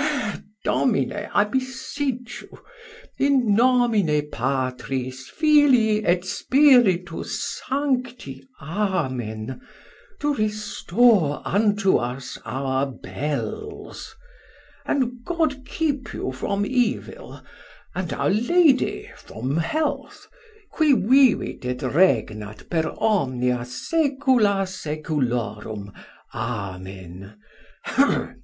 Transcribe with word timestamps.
Hei, 0.00 0.44
Domine, 0.64 1.28
I 1.34 1.42
beseech 1.42 2.42
you, 2.42 2.60
in 3.18 3.52
nomine 3.56 4.28
Patris, 4.30 5.28
Filii, 5.28 6.04
et 6.04 6.24
Spiritus 6.24 7.60
sancti, 7.66 8.44
Amen, 8.62 9.60
to 10.20 10.34
restore 10.34 11.42
unto 11.44 11.96
us 11.96 12.38
our 12.44 12.86
bells: 12.86 14.14
and 14.86 15.24
God 15.24 15.66
keep 15.66 16.12
you 16.14 16.30
from 16.30 16.64
evil, 16.64 17.40
and 17.92 18.12
our 18.12 18.30
Lady 18.30 19.10
from 19.16 19.56
health, 19.56 20.28
qui 20.70 20.92
vivit 20.92 21.64
et 21.64 21.78
regnat 21.78 22.70
per 22.70 22.94
omnia 23.00 23.64
secula 23.64 24.64
seculorum, 24.64 25.92
Amen. 26.32 27.34